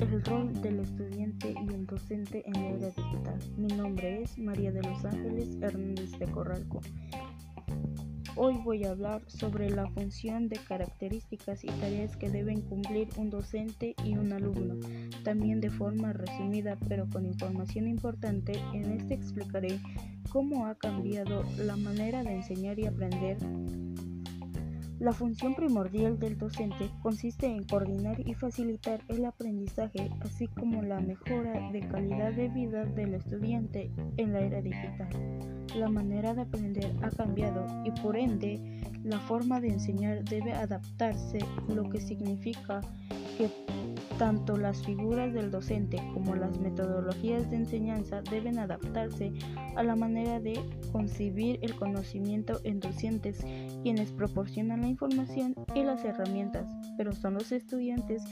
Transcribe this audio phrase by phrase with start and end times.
[0.00, 3.38] El rol del estudiante y el docente en la era digital.
[3.56, 6.80] Mi nombre es María de los Ángeles Hernández de Corralco.
[8.36, 13.28] Hoy voy a hablar sobre la función de características y tareas que deben cumplir un
[13.30, 14.76] docente y un alumno,
[15.24, 18.52] también de forma resumida pero con información importante.
[18.72, 19.80] En este explicaré
[20.30, 23.38] cómo ha cambiado la manera de enseñar y aprender
[25.00, 31.00] la función primordial del docente consiste en coordinar y facilitar el aprendizaje, así como la
[31.00, 35.08] mejora de calidad de vida del estudiante en la era digital.
[35.76, 41.38] La manera de aprender ha cambiado y por ende la forma de enseñar debe adaptarse,
[41.68, 42.80] lo que significa
[43.38, 43.48] que
[44.18, 49.32] tanto las figuras del docente como las metodologías de enseñanza deben adaptarse
[49.76, 50.60] a la manera de
[50.90, 53.46] concebir el conocimiento en docentes,
[53.84, 58.24] quienes proporcionan la información y las herramientas, pero son los estudiantes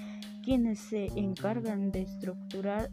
[0.43, 2.91] quienes se encargan de estructurar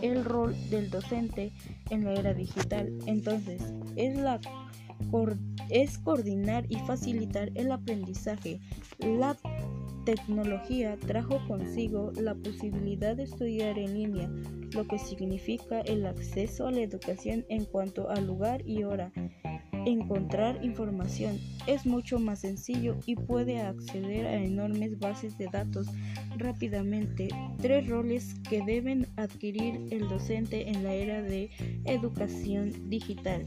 [0.00, 1.52] el rol del docente
[1.90, 2.90] en la era digital.
[3.06, 4.40] Entonces, es la
[5.70, 8.60] es coordinar y facilitar el aprendizaje.
[8.98, 9.36] La
[10.08, 14.30] tecnología trajo consigo la posibilidad de estudiar en línea,
[14.72, 19.12] lo que significa el acceso a la educación en cuanto a lugar y hora.
[19.84, 25.88] Encontrar información es mucho más sencillo y puede acceder a enormes bases de datos
[26.38, 27.28] rápidamente.
[27.58, 31.50] Tres roles que deben adquirir el docente en la era de
[31.84, 33.44] educación digital.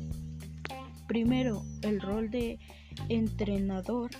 [1.07, 2.59] Primero, el rol de
[3.09, 4.11] entrenador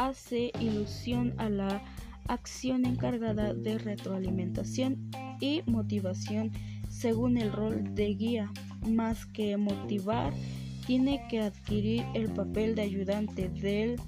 [0.00, 1.82] hace ilusión a la
[2.26, 6.52] acción encargada de retroalimentación y motivación
[6.88, 8.50] según el rol de guía.
[8.88, 10.32] Más que motivar,
[10.86, 14.00] tiene que adquirir el papel de ayudante del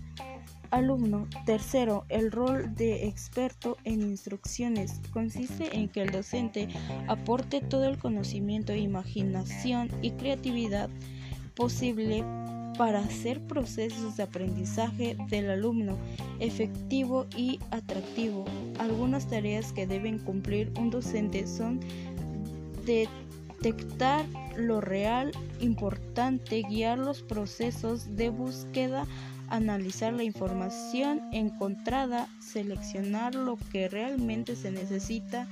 [0.70, 1.28] alumno.
[1.44, 6.68] Tercero, el rol de experto en instrucciones consiste en que el docente
[7.06, 10.88] aporte todo el conocimiento, imaginación y creatividad
[11.54, 12.24] posible
[12.82, 15.96] para hacer procesos de aprendizaje del alumno
[16.40, 18.44] efectivo y atractivo.
[18.80, 21.78] Algunas tareas que deben cumplir un docente son
[22.84, 24.26] detectar
[24.56, 29.06] lo real, importante, guiar los procesos de búsqueda,
[29.48, 35.46] analizar la información encontrada, seleccionar lo que realmente se necesita,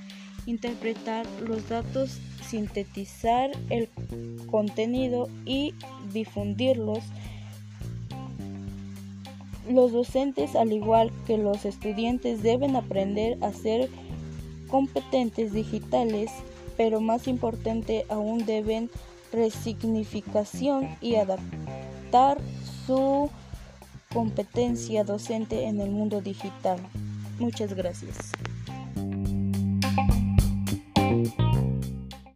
[0.45, 3.89] interpretar los datos, sintetizar el
[4.49, 5.73] contenido y
[6.13, 6.99] difundirlos.
[9.69, 13.89] Los docentes, al igual que los estudiantes, deben aprender a ser
[14.67, 16.31] competentes digitales,
[16.77, 18.89] pero más importante aún deben
[19.31, 22.39] resignificación y adaptar
[22.85, 23.29] su
[24.13, 26.79] competencia docente en el mundo digital.
[27.39, 28.31] Muchas gracias.